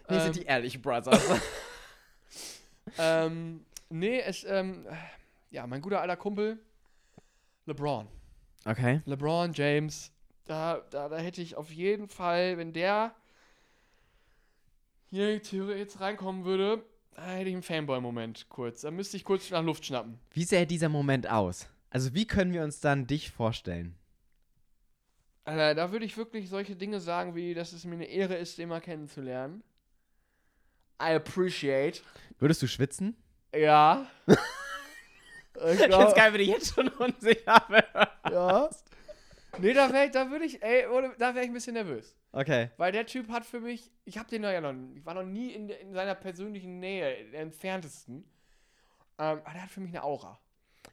[0.09, 1.23] Nee, Ähm, sind die ehrlich Brothers.
[2.99, 4.87] ähm, nee, es, ähm,
[5.53, 6.59] ja, mein guter alter Kumpel,
[7.67, 8.09] LeBron.
[8.65, 9.03] okay.
[9.05, 10.11] LeBron James,
[10.47, 13.15] da, da, da hätte ich auf jeden Fall, wenn der
[15.11, 18.81] hier theoretisch jetzt reinkommen würde, da hätte ich einen Fanboy-Moment kurz.
[18.81, 20.19] Da müsste ich kurz nach Luft schnappen.
[20.31, 21.69] Wie sähe dieser Moment aus?
[21.91, 23.95] Also, wie können wir uns dann dich vorstellen?
[25.45, 28.57] Alter, da würde ich wirklich solche Dinge sagen, wie, dass es mir eine Ehre ist,
[28.57, 29.63] den mal kennenzulernen.
[31.01, 32.01] I appreciate.
[32.39, 33.17] Würdest du schwitzen?
[33.55, 34.07] Ja.
[35.57, 37.63] ich Ich glaub, geil, wenn du jetzt schon unsicher
[38.31, 38.71] ja.
[39.59, 40.85] Nee, da, wär, ich- da würde ich, ey,
[41.19, 42.17] da wäre ich ein bisschen nervös.
[42.33, 42.71] Okay.
[42.79, 45.51] Weil der Typ hat für mich, ich habe den ja noch, ich war noch nie
[45.53, 48.25] in, in seiner persönlichen Nähe, der entferntesten.
[49.19, 50.41] Ähm, aber der hat für mich eine Aura.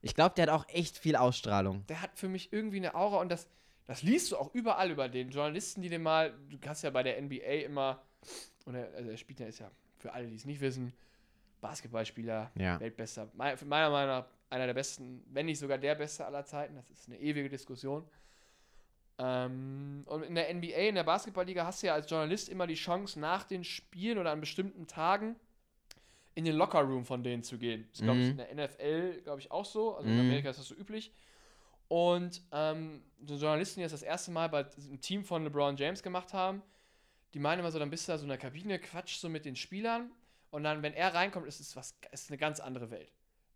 [0.02, 1.86] Ich glaube, der hat auch echt viel Ausstrahlung.
[1.88, 3.48] Der hat für mich irgendwie eine Aura und das,
[3.88, 7.04] das liest du auch überall über den Journalisten, die den mal, du hast ja bei
[7.04, 8.02] der NBA immer,
[8.65, 10.91] oder, also der Spieler ist ja, für alle, die es nicht wissen,
[11.62, 12.80] Basketballspieler, Ja.
[12.80, 13.56] Weltbester, meiner
[13.89, 17.19] Meinung nach einer der besten, wenn nicht sogar der beste aller Zeiten, das ist eine
[17.19, 18.07] ewige Diskussion.
[19.17, 22.75] Ähm, und in der NBA, in der Basketballliga, hast du ja als Journalist immer die
[22.75, 25.35] Chance, nach den Spielen oder an bestimmten Tagen
[26.35, 27.88] in den Lockerroom von denen zu gehen.
[27.91, 28.31] Das glaube ich, Mhm.
[28.31, 29.95] in der NFL, glaube ich, auch so.
[29.95, 30.21] Also in Mhm.
[30.21, 31.12] Amerika ist das so üblich.
[31.89, 36.01] Und ähm, die Journalisten, die das das erste Mal bei einem Team von LeBron James
[36.01, 36.62] gemacht haben,
[37.33, 39.43] die meinen immer so, dann bist du da so in der Kabine, quatschst so mit
[39.43, 40.12] den Spielern
[40.51, 43.12] und dann, wenn er reinkommt, ist es was, ist eine ganz andere Welt.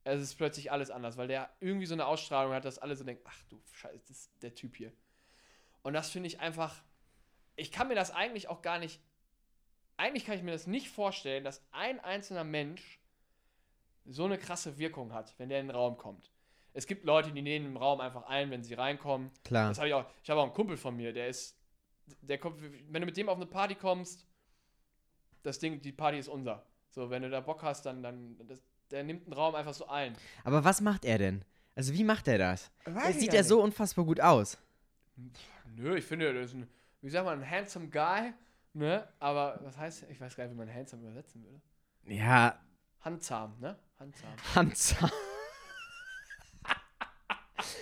[0.06, 3.04] Es ist plötzlich alles anders, weil der irgendwie so eine Ausstrahlung hat, dass alle so
[3.04, 4.92] denken, ach du Scheiße, das ist der Typ hier.
[5.82, 6.84] Und das finde ich einfach,
[7.56, 9.02] ich kann mir das eigentlich auch gar nicht,
[9.96, 13.00] eigentlich kann ich mir das nicht vorstellen, dass ein einzelner Mensch
[14.06, 16.32] so eine krasse Wirkung hat, wenn der in den Raum kommt.
[16.74, 19.32] Es gibt Leute, die nehmen im Raum einfach ein, wenn sie reinkommen.
[19.44, 19.70] Klar.
[19.70, 20.06] Das habe ich auch.
[20.24, 21.58] Ich habe auch einen Kumpel von mir, der ist,
[22.22, 24.28] der kommt, wenn du mit dem auf eine Party kommst,
[25.44, 26.66] das Ding, die Party ist unser.
[26.90, 28.62] So, wenn du da Bock hast, dann, dann, das,
[28.94, 30.16] der nimmt einen Raum einfach so ein.
[30.44, 31.44] Aber was macht er denn?
[31.76, 32.72] Also, wie macht er das?
[32.86, 34.58] Weiß Er sieht ja ja so unfassbar gut aus.
[35.76, 36.70] Nö, ich finde, das ist ein,
[37.02, 38.34] wie sagt man, ein handsome guy,
[38.74, 39.08] ne?
[39.20, 41.60] Aber was heißt, ich weiß gar nicht, wie man handsome übersetzen würde.
[42.06, 42.60] Ja,
[43.04, 43.76] Handzahm, ne?
[44.00, 44.30] Handzahm.
[44.56, 45.10] Hansa.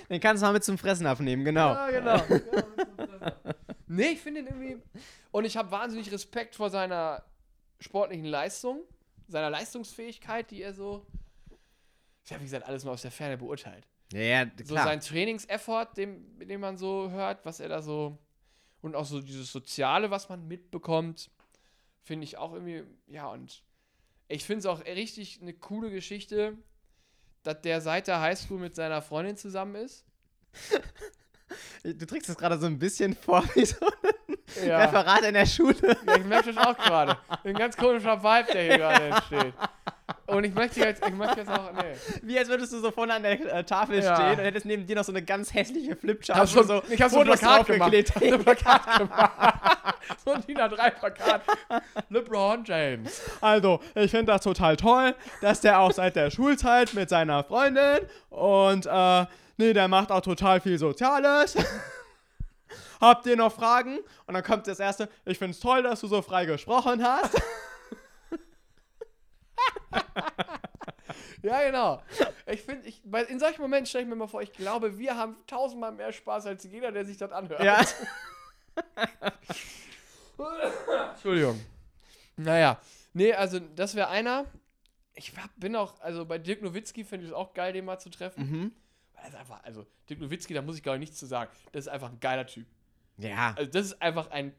[0.10, 1.74] Den kannst du mal mit zum Fressen abnehmen, genau.
[1.74, 2.22] Ja, genau.
[3.88, 4.78] nee, ich finde ihn irgendwie.
[5.32, 7.24] Und ich habe wahnsinnig Respekt vor seiner
[7.80, 8.82] sportlichen Leistung,
[9.32, 11.06] seiner Leistungsfähigkeit, die er so.
[12.24, 13.88] Ich habe, wie gesagt, alles mal aus der Ferne beurteilt.
[14.14, 14.86] Ja, ja, So klar.
[14.86, 18.18] sein Trainingseffort, dem, den man so hört, was er da so.
[18.82, 21.30] Und auch so dieses Soziale, was man mitbekommt,
[22.04, 22.84] finde ich auch irgendwie.
[23.08, 23.64] Ja, und
[24.28, 26.58] ich finde es auch richtig eine coole Geschichte,
[27.44, 30.06] dass der seit der Highschool mit seiner Freundin zusammen ist.
[31.84, 34.10] Du trägst das gerade so ein bisschen vor wie so ein
[34.66, 34.78] Ja.
[34.80, 35.76] Referat in der Schule.
[36.08, 37.18] Ja, ich merke das auch gerade.
[37.44, 39.54] Ein ganz komischer Vibe, der hier gerade entsteht.
[40.28, 41.96] Und ich möchte jetzt, ich möchte jetzt auch, nee.
[42.22, 44.16] Wie als würdest du so vorne an der äh, Tafel Ja.
[44.16, 46.38] stehen und hättest neben dir noch so eine ganz hässliche Flipchart.
[46.38, 47.94] Ich hab schon, wo ich hab so ein Plakat gemacht.
[48.16, 49.32] hab ein Plakat gemacht.
[50.26, 51.42] so ein DIN A3-Plakat.
[52.10, 53.22] LeBron James.
[53.42, 58.00] Also, ich finde das total toll, dass der auch seit der Schulzeit mit seiner Freundin
[58.30, 59.26] und, äh,
[59.58, 61.56] nee, der macht auch total viel Soziales.
[63.02, 64.00] Habt ihr noch Fragen?
[64.26, 67.42] Und dann kommt das erste, ich finde es toll, dass du so frei gesprochen hast.
[71.44, 72.02] Ja, genau.
[72.46, 75.36] Ich finde, ich, in solchen Momenten stelle ich mir mal vor, ich glaube, wir haben
[75.48, 77.64] tausendmal mehr Spaß als jeder, der sich das anhört.
[77.64, 77.82] ja.
[81.14, 81.60] Entschuldigung.
[82.38, 82.80] Naja,
[83.14, 84.46] nee, also das wäre einer.
[85.14, 88.00] Ich hab, bin auch, also bei Dirk Nowitzki finde ich es auch geil, den mal
[88.00, 88.50] zu treffen.
[88.50, 88.72] Mhm.
[89.24, 91.52] Das einfach, also Dirk Nowitzki, da muss ich ich nichts zu sagen.
[91.72, 92.68] Das ist einfach ein geiler Typ.
[93.18, 93.54] Ja.
[93.56, 94.54] Also das ist einfach ein,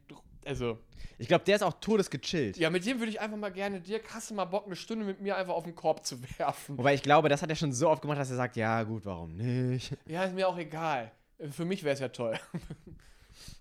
[0.45, 0.79] also,
[1.19, 2.57] Ich glaube, der ist auch todesgechillt.
[2.57, 5.05] ja, mit dem würde ich einfach mal gerne, Dirk, hast du mal Bock, eine Stunde
[5.05, 6.79] mit mir einfach auf den Korb zu werfen?
[6.79, 9.05] Wobei ich glaube, das hat er schon so oft gemacht, dass er sagt, ja, gut,
[9.05, 9.97] warum nicht?
[10.07, 11.13] Ja, ist mir auch egal.
[11.51, 12.39] Für mich wäre es ja toll.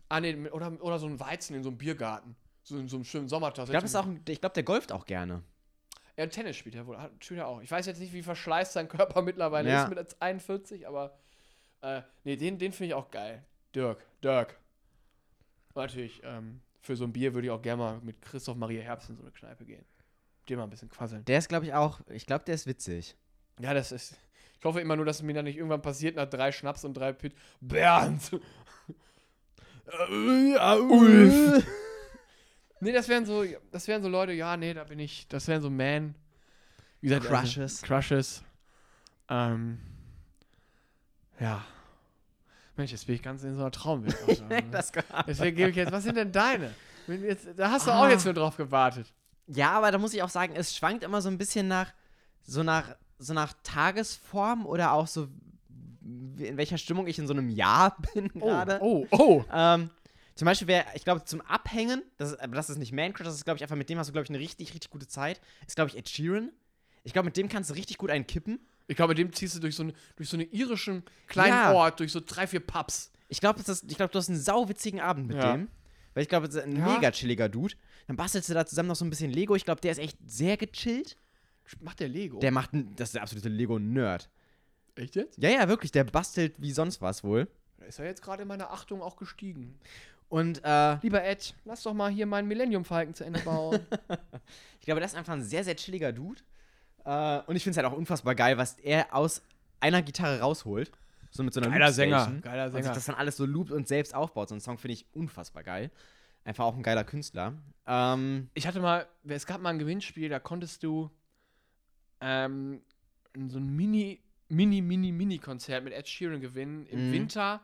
[0.10, 2.36] ah, nee, oder, oder so ein Weizen in so einem Biergarten.
[2.64, 3.66] So in so einem schönen Sommertag.
[3.66, 5.44] Ich glaube, glaube, der golft auch gerne.
[6.18, 6.98] Ja, Tennis spielt er wohl.
[7.20, 7.62] Spielt er auch.
[7.62, 9.84] Ich weiß jetzt nicht, wie verschleißt sein Körper mittlerweile Ja.
[9.84, 11.18] ist mit 41, aber.
[11.82, 13.44] Äh, nee, den, den finde ich auch geil.
[13.74, 14.06] Dirk.
[14.24, 14.58] Dirk.
[15.74, 19.10] Natürlich, ähm, für so ein Bier würde ich auch gerne mal mit Christoph Maria Herbst
[19.10, 19.86] in so eine Kneipe gehen.
[20.50, 21.24] Dem mal ein bisschen quasseln.
[21.26, 23.16] Der ist, glaube ich, auch, ich glaube, der ist witzig.
[23.60, 24.18] Ja, das ist.
[24.60, 26.94] Ich hoffe immer nur, dass es mir dann nicht irgendwann passiert nach drei Schnaps und
[26.96, 27.34] drei Pit.
[27.62, 28.32] Bernd!
[30.90, 31.66] Ulf.
[32.82, 35.62] Nee, das wären so, das wären so Leute, ja, nee, da bin ich, das wären
[35.62, 36.16] so Man.
[37.00, 37.84] Wie gesagt, Crushes.
[37.84, 38.44] Also, Crushes.
[39.30, 39.80] Ähm,
[41.40, 41.64] ja.
[42.76, 44.16] Mensch, jetzt bin ich ganz in so einer Traumwelt.
[44.50, 44.64] Ne?
[44.72, 44.92] das
[45.28, 46.74] Deswegen gebe ich jetzt, was sind denn deine?
[47.08, 48.10] Jetzt, da hast du auch Ah.
[48.10, 49.12] jetzt nur drauf gewartet.
[49.48, 51.92] Ja, aber da muss ich auch sagen, es schwankt immer so ein bisschen nach,
[52.42, 55.28] so nach, so nach Tagesform oder auch so,
[56.38, 58.80] in welcher Stimmung ich in so einem Jahr bin gerade.
[58.82, 59.44] Oh, oh.
[59.54, 59.90] Ähm,
[60.36, 63.26] zum Beispiel wäre, ich glaube, zum Abhängen, das ist, aber das ist nicht Man Crush,
[63.26, 65.08] das ist, glaube ich, einfach mit dem hast du, glaube ich, eine richtig, richtig gute
[65.08, 65.42] Zeit.
[65.68, 66.52] Ist, glaube ich, Ed Sheeran.
[67.04, 68.60] Ich glaube, mit dem kannst du richtig gut einen kippen.
[68.88, 71.74] Ich glaube, mit dem ziehst du durch so, eine, durch so einen irischen kleinen Ja.
[71.74, 73.12] Ort, durch so drei, vier Pubs.
[73.28, 75.54] Ich glaube, glaub, du hast einen sauwitzigen Abend mit Ja.
[75.54, 75.70] dem.
[76.14, 76.94] Weil ich glaube, das ist ein Ja.
[76.96, 77.76] mega chilliger Dude.
[78.08, 79.56] Dann bastelst du da zusammen noch so ein bisschen Lego.
[79.56, 81.16] Ich glaube, der ist echt sehr gechillt.
[81.80, 82.40] Macht der Lego?
[82.40, 84.30] Der macht, das ist der absolute Lego-Nerd.
[84.96, 85.38] Echt jetzt?
[85.42, 87.48] Ja, ja, wirklich, der bastelt wie sonst was wohl.
[87.88, 89.80] Ist er jetzt gerade in meiner Achtung auch gestiegen.
[90.32, 93.80] Und äh, Lieber Ed, lass doch mal hier meinen Millennium Falcon zu Ende bauen.
[94.80, 96.42] ich glaube, das ist einfach ein sehr, sehr chilliger Dude.
[97.04, 99.42] Äh, und ich finde es halt auch unfassbar geil, was er aus
[99.82, 100.90] einer Gitarre rausholt.
[101.32, 102.96] So mit so einer Geiler Sänger, geiler Und sich Sänger.
[102.96, 104.48] das dann alles so loopt und selbst aufbaut.
[104.50, 105.92] So ein Song finde ich unfassbar geil.
[106.46, 107.54] Einfach auch ein geiler Künstler.
[107.86, 111.12] Ähm, ich hatte mal, es gab mal ein Gewinnspiel, da konntest du
[112.22, 112.82] ähm,
[113.50, 117.14] so ein Mini, Mini, Mini, Mini-Konzert mit Ed Sheeran gewinnen im Mhm.
[117.14, 117.62] Winter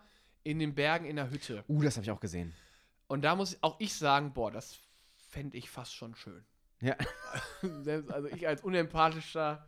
[0.48, 1.64] in den Bergen in der Hütte.
[1.68, 2.54] uh, das habe ich auch gesehen.
[3.08, 4.80] Und da muss auch ich sagen, boah, das
[5.30, 6.46] fände ich fast schon schön.
[6.80, 6.96] Ja.
[7.82, 9.68] Selbst, also ich als unempathischer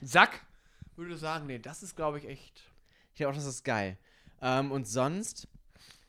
[0.00, 0.40] Sack
[0.96, 2.62] würde sagen, nee, das ist, glaube ich, echt.
[3.12, 3.98] Ich glaube auch, das ist geil.
[4.40, 5.48] Ähm, und sonst,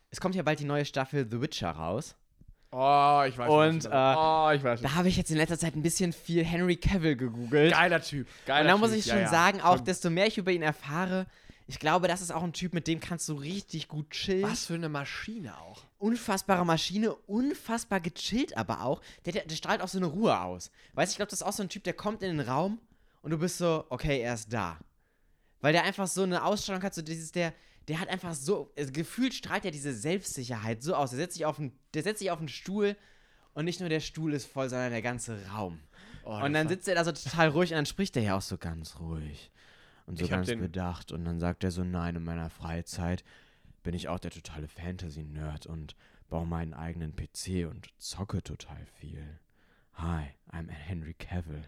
[0.10, 2.16] es kommt ja bald die neue Staffel The Witcher raus.
[2.74, 3.86] Oh, ich weiß Und, nicht.
[3.88, 6.78] äh, oh, ich weiß Da habe ich jetzt in letzter Zeit ein bisschen viel Henry
[6.78, 7.74] Cavill gegoogelt.
[7.74, 8.28] Geiler Typ.
[8.46, 9.28] Geiler Und da muss ich schon ja.
[9.28, 11.26] sagen, auch desto mehr ich über ihn erfahre,
[11.68, 14.44] ich glaube, das ist auch ein Typ, mit dem kannst du richtig gut chillen.
[14.44, 15.84] Was für eine Maschine auch.
[16.00, 19.02] Unfassbare Maschine, unfassbar gechillt aber auch.
[19.26, 20.72] Der, der, der strahlt auch so eine Ruhe aus.
[20.94, 22.80] Weißt du, ich glaube, das ist auch so ein Typ, der kommt in den Raum
[23.22, 24.80] und du bist so, okay, er ist da.
[25.62, 27.54] Weil der einfach so eine Ausstrahlung hat, so dieses, der,
[27.88, 31.12] der hat einfach so, also gefühlt strahlt er diese Selbstsicherheit so aus.
[31.12, 32.98] Der setzt sich auf einen, der setzt sich auf einen Stuhl
[33.54, 35.80] und nicht nur der Stuhl ist voll, sondern der ganze Raum.
[36.24, 38.42] Oh, Und dann sitzt er da so total ruhig und dann spricht er ja auch
[38.42, 39.51] so ganz ruhig
[40.12, 41.12] und so ganz bedacht.
[41.12, 43.24] Und dann sagt er so, nein, in meiner Freizeit
[43.82, 45.96] bin ich auch der totale Fantasy-Nerd und
[46.30, 49.40] baue meinen eigenen PC und zocke total viel.
[49.94, 51.64] Hi, I'm Henry Cavill.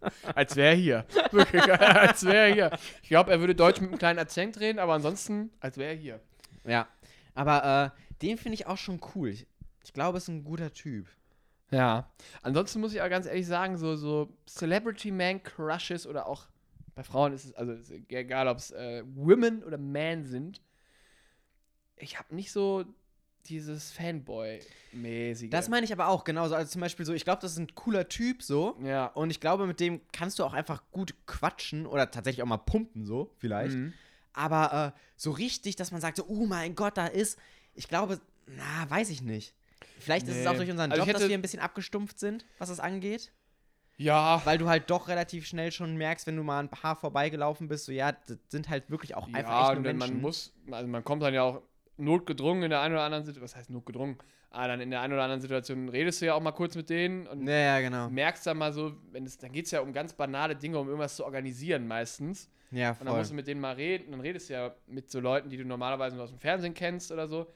[0.34, 1.06] Als wäre er hier.
[1.30, 2.78] Wirklich, als wäre er hier.
[3.02, 5.96] Ich glaube, er würde Deutsch mit einem kleinen Akzent reden, aber ansonsten, als wäre er
[5.96, 6.20] hier.
[6.66, 6.86] Ja,
[7.34, 9.30] aber äh, den finde ich auch schon cool.
[9.30, 9.46] Ich,
[9.82, 11.06] ich glaube, es ist ein guter Typ.
[11.70, 12.10] Ja.
[12.42, 16.48] Ansonsten muss ich auch ganz ehrlich sagen, so, so Celebrity Man Crushes oder auch
[16.94, 20.60] bei Frauen ist es, also ist egal, ob es äh, Women oder Man sind.
[21.96, 22.84] Ich habe nicht so
[23.46, 25.50] dieses Fanboy-mäßige.
[25.50, 26.54] Das meine ich aber auch, genauso.
[26.54, 28.76] Also zum Beispiel so, ich glaube, das ist ein cooler Typ so.
[28.82, 29.06] Ja.
[29.06, 32.56] Und ich glaube, mit dem kannst du auch einfach gut quatschen oder tatsächlich auch mal
[32.58, 33.76] pumpen, so vielleicht.
[33.76, 33.92] Mhm.
[34.32, 37.38] Aber äh, so richtig, dass man sagt, so, oh mein Gott, da ist.
[37.74, 39.54] Ich glaube, na, weiß ich nicht.
[39.98, 40.48] Vielleicht ist es Nee.
[40.48, 43.32] auch durch unseren Also Job, dass hätte- wir ein bisschen abgestumpft sind, was das angeht.
[43.96, 47.68] Ja, weil du halt doch relativ schnell schon merkst, wenn du mal ein paar vorbeigelaufen
[47.68, 50.14] bist, so ja, das sind halt wirklich auch einfach ja, echt nur und Menschen.
[50.14, 51.62] man muss, also man kommt dann ja auch
[51.96, 54.18] notgedrungen in der einen oder anderen Situation, was heißt notgedrungen?
[54.50, 56.90] Ah, dann in der einen oder anderen Situation redest du ja auch mal kurz mit
[56.90, 58.08] denen und ja, ja, genau.
[58.08, 60.86] merkst dann mal so, wenn es, dann geht es ja um ganz banale Dinge, um
[60.88, 62.48] irgendwas zu organisieren meistens.
[62.70, 63.18] Ja, Und dann voll.
[63.18, 64.10] musst du mit denen mal reden.
[64.10, 67.12] Dann redest du ja mit so Leuten, die du normalerweise nur aus dem Fernsehen kennst
[67.12, 67.46] oder so.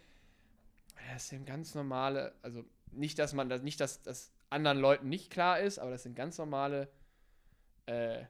[1.13, 5.31] Das sind ganz normale, also nicht, dass man das, nicht, dass das anderen Leuten nicht
[5.31, 6.89] klar ist, aber das sind ganz normale
[7.87, 8.25] äh,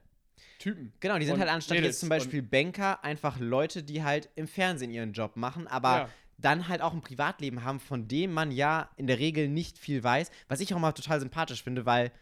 [0.58, 0.92] Typen.
[1.00, 4.48] Genau, die sind halt anstatt Mädels jetzt zum Beispiel Banker einfach Leute, die halt im
[4.48, 6.08] Fernsehen ihren Job machen, aber Ja.
[6.38, 10.02] dann halt auch ein Privatleben haben, von dem man ja in der Regel nicht viel
[10.02, 12.12] weiß, was ich auch mal total sympathisch finde, weil,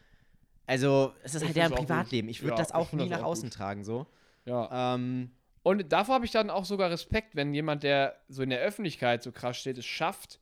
[0.67, 2.29] also, es ist Ich halt deren find's auch Privatleben.
[2.29, 2.37] gut.
[2.37, 3.57] Ich würde Ja, das auch nie das nach auch außen gut.
[3.57, 4.07] tragen, so.
[4.47, 4.95] Ja.
[4.95, 5.31] Ähm,
[5.63, 9.23] Und davor habe ich dann auch sogar Respekt, wenn jemand, der so in der Öffentlichkeit
[9.23, 10.41] so krass steht, es schafft,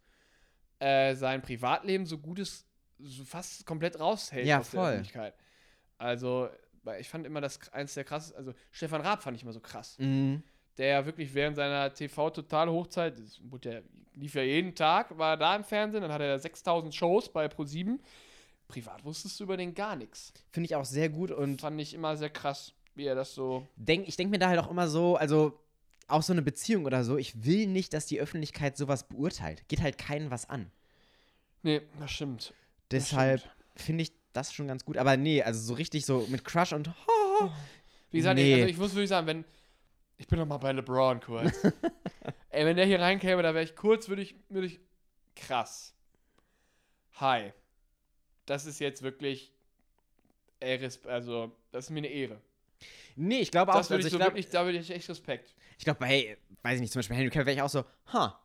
[0.79, 2.67] äh, sein Privatleben so gut es
[2.99, 4.91] so fast komplett raushält Ja, aus der voll.
[4.91, 5.35] Öffentlichkeit.
[5.99, 6.49] Also,
[7.01, 9.97] ich fand immer das eins der krassesten, also Stefan Raab fand ich immer so krass.
[9.99, 10.41] mh,
[10.77, 13.81] Der ja wirklich während seiner TV-Total-Hochzeit, das wurde ja,
[14.15, 17.99] lief ja jeden Tag, war da im Fernsehen, dann hatte er 6000 Shows bei Pro7.
[18.69, 20.33] Privat wusstest du über den gar nichts.
[20.51, 23.67] finde ich auch sehr gut und Fand ich immer sehr krass, wie er das so.
[23.77, 25.59] denk, ich denke mir da halt auch immer so, also
[26.09, 29.67] auch so eine Beziehung oder so, ich will nicht, dass die Öffentlichkeit sowas beurteilt.
[29.69, 30.71] Geht halt keinen was an.
[31.63, 32.53] Nee, das stimmt.
[32.95, 33.43] Deshalb
[33.77, 34.97] finde ich das schon ganz gut.
[34.97, 36.91] Aber nee, also so richtig so mit Crush und
[38.11, 38.49] Wie gesagt, Nee.
[38.51, 39.45] ich, also ich muss wirklich sagen, wenn.
[40.17, 41.53] Ich bin noch mal bei LeBron kurz.
[42.51, 44.79] Ey, wenn der hier reinkäme, da wäre ich kurz, würde ich, würde ich.
[45.35, 45.95] Krass.
[47.15, 47.53] Hi.
[48.47, 49.53] Das ist jetzt wirklich.
[50.61, 52.41] Also, das ist mir eine Ehre.
[53.17, 55.09] Nee, ich glaube auch, Das würde also ich so glaube, wirklich, da würde ich echt
[55.09, 55.55] Respekt.
[55.79, 58.41] ich glaube bei, weiß ich nicht, zum Beispiel Henry Cavill wäre ich auch so, ha,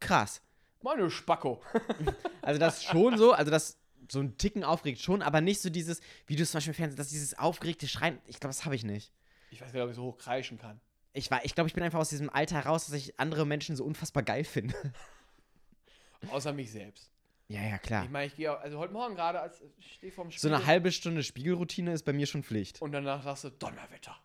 [0.00, 0.42] krass.
[0.82, 1.62] Meine Spacko.
[2.44, 3.78] Also das schon so, also das
[4.10, 6.76] so ein Ticken aufregt schon, aber nicht so dieses, wie du es zum Beispiel im
[6.76, 9.12] Fernsehen, dass dieses aufgeregte Schreien, ich glaube, das habe ich nicht.
[9.50, 10.80] Ich weiß nicht, ob ich so hoch kreischen kann.
[11.12, 13.76] Ich, war, ich glaube, ich bin einfach aus diesem Alter raus, dass ich andere Menschen
[13.76, 14.74] so unfassbar geil finde.
[16.30, 17.10] Außer mich selbst.
[17.48, 18.04] Ja, ja, klar.
[18.04, 20.54] Ich meine, ich gehe auch, also heute Morgen gerade, als ich stehe vorm So Spiegel
[20.54, 22.80] eine halbe Stunde Spiegelroutine ist bei mir schon Pflicht.
[22.82, 24.16] und danach sagst du, Donnerwetter.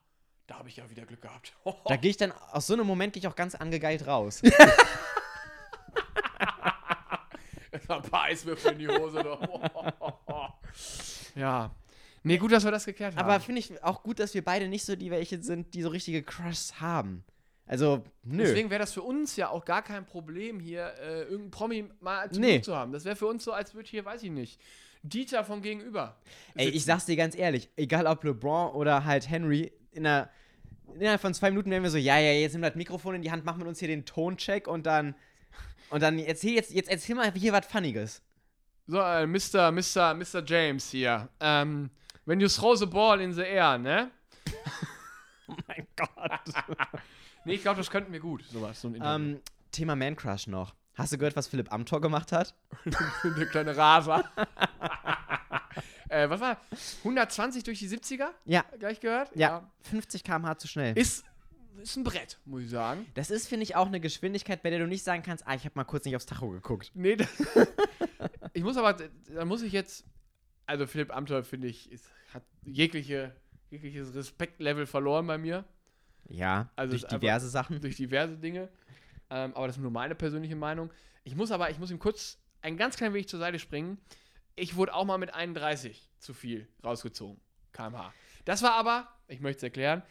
[0.47, 1.53] Da habe ich ja wieder Glück gehabt.
[1.85, 4.41] Da gehe ich dann, aus so einem Moment gehe ich auch ganz angegeilt raus.
[7.87, 9.23] Ein paar Eiswürfel in die Hose.
[9.23, 9.41] Doch.
[11.35, 11.71] ja.
[12.23, 13.23] Nee, gut, dass wir das geklärt haben.
[13.25, 15.89] Aber finde ich auch gut, dass wir beide nicht so die welche sind, die so
[15.89, 17.23] richtige Crushs haben.
[17.65, 18.43] Also, nö.
[18.43, 22.31] Deswegen wäre das für uns ja auch gar kein Problem, hier äh, irgendeinen Promi mal
[22.31, 22.61] zu, Nee.
[22.61, 22.91] zu haben.
[22.93, 24.59] Das wäre für uns so, als würde hier, weiß ich nicht,
[25.03, 26.17] Dieter vom Gegenüber.
[26.55, 26.87] Ey, ich sitzen.
[26.87, 30.29] sag's dir ganz ehrlich, egal ob LeBron oder halt Henry, in einer,
[30.95, 33.31] innerhalb von zwei Minuten wären wir so, ja, ja, jetzt nimm das Mikrofon in die
[33.31, 35.13] Hand, mach mit uns hier den Toncheck und dann,
[35.89, 38.21] und dann erzähl jetzt, jetzt erzähl mal hier was Funniges.
[38.87, 39.71] So, äh, Mr.
[39.71, 40.13] Mr.
[40.13, 40.43] Mr.
[40.45, 41.27] James hier.
[41.39, 41.89] Ähm,
[42.25, 44.11] when you throw the ball in the air, ne?
[45.49, 46.09] Oh mein Gott.
[47.45, 48.81] Nee, ich glaube, das könnten wir gut, sowas.
[48.81, 49.15] So ein Interview.
[49.35, 50.75] ähm, Thema Man Crush noch.
[50.95, 52.53] Hast du gehört, was Philipp Amthor gemacht hat?
[53.23, 54.29] Der kleine Raser.
[56.09, 56.57] äh, was war?
[57.05, 58.31] 120 durch die 70er?
[58.43, 58.65] Ja.
[58.79, 59.31] Gleich gehört?
[59.33, 59.71] Ja.
[59.83, 60.97] 50 km/h zu schnell.
[60.97, 61.23] Ist,
[61.77, 63.05] ist ein Brett, muss ich sagen.
[63.13, 65.63] Das ist, finde ich, auch eine Geschwindigkeit, bei der du nicht sagen kannst, ah, ich
[65.65, 66.91] habe mal kurz nicht aufs Tacho geguckt.
[66.93, 67.27] Nee, das
[68.53, 70.05] ich muss aber, da muss ich jetzt,
[70.65, 73.35] also Philipp Amthor, finde ich, ist, hat jegliche,
[73.69, 75.65] jegliches Respektlevel verloren bei mir.
[76.29, 77.79] Ja, Also durch ist einfach- diverse Sachen.
[77.81, 78.69] durch diverse Dinge.
[79.29, 80.91] Ähm, aber das ist nur meine persönliche Meinung.
[81.23, 83.97] Ich muss aber, ich muss ihm kurz einen ganz kleinen Weg zur Seite springen.
[84.55, 87.39] Ich wurde auch mal mit 31 zu viel rausgezogen.
[87.73, 88.13] kmh.
[88.45, 90.01] Das war aber, ich möchte es erklären,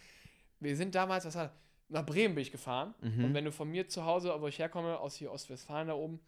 [0.60, 1.52] wir sind damals, was war
[1.88, 2.94] nach Bremen bin ich gefahren.
[3.00, 3.24] Mhm.
[3.26, 6.20] Und wenn du von mir zu Hause, wo ich herkomme, aus hier Ostwestfalen da oben,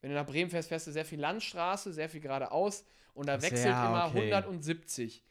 [0.00, 2.84] wenn du nach Bremen fährst, fährst du sehr viel Landstraße, sehr viel geradeaus
[3.14, 4.32] und da so, wechselt ja, immer okay.
[4.32, 5.22] 170.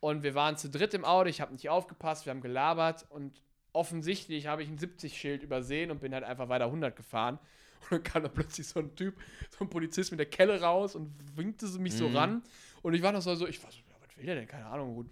[0.00, 3.42] Und wir waren zu dritt im Auto, ich habe nicht aufgepasst, wir haben gelabert und
[3.72, 7.38] offensichtlich habe ich ein 70-Schild übersehen und bin halt einfach weiter 100 gefahren.
[7.84, 9.14] Und dann kam da plötzlich so ein Typ,
[9.50, 12.16] so ein Polizist mit der Kelle raus und winkte mich so Mhm.
[12.16, 12.42] ran.
[12.80, 14.48] Und ich war noch so, so ich war so, ja, was will der denn?
[14.48, 15.04] Keine Ahnung,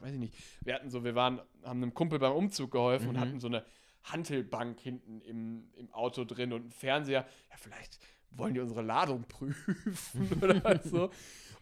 [0.00, 0.34] weiß ich nicht.
[0.62, 3.20] Wir hatten so, wir waren, haben einem Kumpel beim Umzug geholfen und Mhm.
[3.20, 3.64] hatten so eine
[4.04, 7.26] Hantelbank hinten im, im Auto drin und einen Fernseher.
[7.50, 7.98] Ja, vielleicht
[8.30, 11.04] wollen die unsere Ladung prüfen oder so.
[11.06, 11.12] Und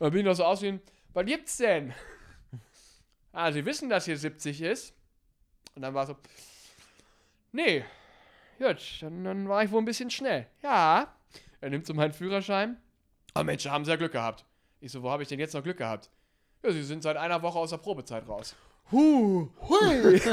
[0.00, 0.80] dann bin ich noch so ausgehen,
[1.14, 1.92] was gibt's denn?
[3.32, 4.94] Ah, sie wissen, dass hier 70 ist.
[5.74, 6.16] Und dann war so,
[7.52, 7.84] nee,
[8.58, 10.46] gut, dann, dann war ich wohl ein bisschen schnell.
[10.62, 11.14] Ja,
[11.60, 12.76] er nimmt so meinen Führerschein.
[13.34, 14.44] Oh Mensch, haben sie ja Glück gehabt.
[14.80, 16.10] Ich so, wo habe ich denn jetzt noch Glück gehabt?
[16.62, 18.54] Ja, sie sind seit einer Woche aus der Probezeit raus.
[18.90, 19.48] Huh.
[19.68, 20.20] Hui.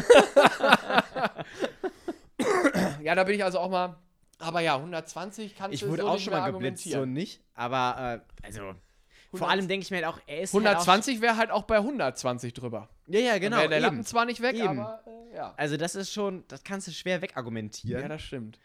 [3.04, 3.96] ja, da bin ich also auch mal.
[4.40, 7.42] Aber ja, 120 kannst Ich du wurde so auch schon mal geblitzt, so nicht.
[7.54, 8.76] Aber, äh, also,
[9.34, 10.54] Vor allem denke ich mir halt auch, er ist.
[10.54, 12.90] Halt 120 wäre halt auch bei 120 drüber.
[13.08, 13.58] ja, ja, genau.
[13.58, 13.86] Dann der eben.
[13.86, 14.80] Lappen zwar nicht weg, Eben.
[14.80, 15.54] aber äh, ja.
[15.58, 18.02] Also, das ist schon, das kannst du schwer wegargumentieren.
[18.02, 18.60] Ja, das stimmt.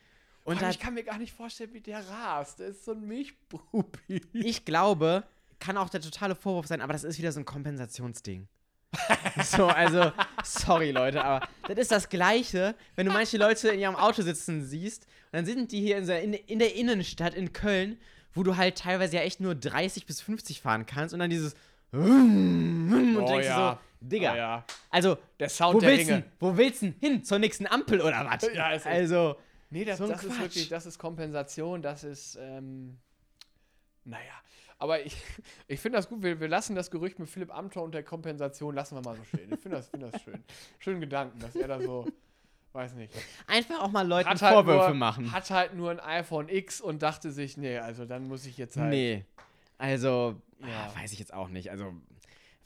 [0.44, 2.60] und da, ich kann mir gar nicht vorstellen, wie der rast.
[2.60, 4.22] Der ist so ein Milchbubi.
[4.32, 5.24] ich glaube,
[5.60, 8.48] kann auch der totale Vorwurf sein, aber das ist wieder so ein Kompensationsding.
[9.44, 10.10] so, also,
[10.42, 14.64] sorry, Leute, aber das ist das Gleiche, wenn du manche Leute in ihrem Auto sitzen
[14.64, 17.98] siehst, und dann sind die hier in, so, in, in der Innenstadt in Köln,
[18.32, 21.54] wo du halt teilweise ja echt nur 30 bis 50 fahren kannst und dann dieses
[21.92, 23.78] und Oh denkst du ja.
[24.00, 24.64] so, Digga, Oh ja.
[24.90, 26.24] also, Der Sound wo der willst, Ringe.
[26.40, 27.24] wo willst denn hin?
[27.24, 28.48] Zur nächsten Ampel oder was?
[28.52, 29.36] Ja, also,
[29.70, 32.98] Nee, das, So das ist wirklich, das ist Kompensation, das ist, ähm,
[34.04, 34.32] naja.
[34.80, 35.16] Aber ich,
[35.68, 38.74] ich finde das gut, wir, wir lassen das Gerücht mit Philipp Amthor und der Kompensation,
[38.74, 39.52] lassen wir mal so stehen.
[39.52, 40.42] Ich finde das, find das schön.
[40.80, 42.08] Schönen Gedanken, dass er da so,
[42.72, 43.14] weiß nicht.
[43.46, 45.30] einfach auch mal Leuten halt Vorwürfe nur, machen.
[45.32, 48.76] Hat halt nur ein iPhone X und dachte sich, nee, also dann muss ich jetzt
[48.76, 48.90] halt.
[48.90, 49.24] Nee.
[49.78, 50.90] Also, Ja.
[50.94, 51.70] ah, weiß ich jetzt auch nicht.
[51.70, 51.94] Also,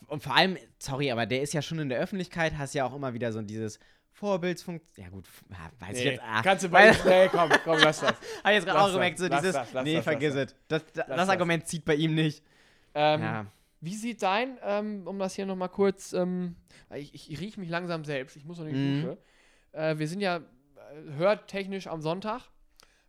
[0.06, 2.94] und vor allem, sorry, aber der ist ja schon in der Öffentlichkeit, hast ja auch
[2.94, 3.78] immer wieder so dieses
[4.14, 5.04] Vorbildsfunktion.
[5.04, 5.28] Ja, gut,
[5.80, 6.22] weiß ich Nee, jetzt.
[6.22, 8.10] Ah, kannst du bei Nee, komm, komm, lass das.
[8.44, 9.52] hab ich jetzt gerade auch gemerkt, so dieses.
[9.52, 10.54] das, nee, das, vergiss es.
[10.68, 11.28] Das, das, das.
[11.28, 12.42] Argument zieht bei ihm nicht.
[12.94, 13.46] Ähm, Ja.
[13.80, 16.56] Wie sieht dein, ähm, um das hier nochmal kurz, ähm,
[16.94, 19.02] ich, ich, ich rieche mich langsam selbst, ich muss noch in die Mhm.
[19.02, 19.18] Dusche.
[19.72, 20.42] Äh, wir sind ja äh,
[21.16, 22.48] hörtechnisch am Sonntag.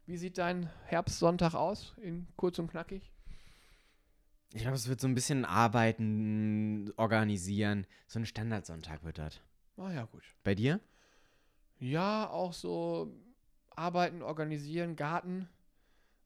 [0.05, 3.09] Wie sieht dein Herbstsonntag aus, in kurz und knackig?
[4.53, 7.85] Ich glaube, es wird so ein bisschen arbeiten, organisieren.
[8.07, 9.39] So ein Standardsonntag wird das.
[9.77, 10.23] Ah ja, gut.
[10.43, 10.79] Bei dir?
[11.79, 13.11] Ja, auch so
[13.69, 15.49] arbeiten, organisieren, Garten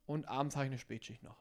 [0.06, 1.36] und abends habe ich eine Spätschicht noch.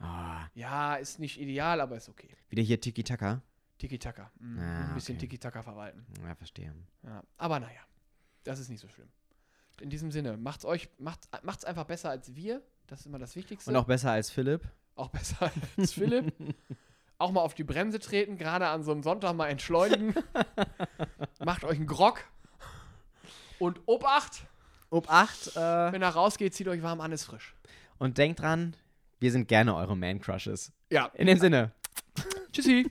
[0.00, 2.34] Ah, Ja, ist nicht ideal, aber ist okay.
[2.48, 3.42] wieder hier Tiki-Taka.
[3.78, 4.30] Tiki-Taka.
[4.40, 4.58] Mhm.
[4.58, 5.26] Ah, ein bisschen okay.
[5.26, 6.06] Tiki-Taka verwalten.
[6.24, 6.74] Ja, verstehe.
[7.02, 7.80] Ja, aber naja,
[8.44, 9.08] das ist nicht so schlimm.
[9.80, 12.62] In diesem Sinne, macht's euch, macht, macht's einfach besser als wir.
[12.86, 13.70] Das ist immer das Wichtigste.
[13.70, 14.66] Und auch besser als Philipp.
[14.96, 16.34] auch besser als Philipp.
[17.18, 20.14] auch mal auf die Bremse treten, gerade an so einem Sonntag mal entschleunigen.
[21.44, 22.24] Macht euch einen Grog.
[23.60, 24.42] Und Obacht,
[24.88, 25.54] Ob 8.
[25.54, 27.54] Äh, wenn er rausgeht, zieht euch warm an, ist frisch.
[27.98, 28.74] und denkt dran,
[29.20, 30.72] wir sind gerne eure Man-Crushes.
[30.90, 31.10] Ja.
[31.14, 31.70] In dem Sinne.
[32.52, 32.90] Tschüssi.